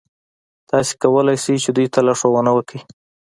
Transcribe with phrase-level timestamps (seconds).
[0.69, 2.79] تاسې کولای شئ چې دوی ته لارښوونه وکړئ.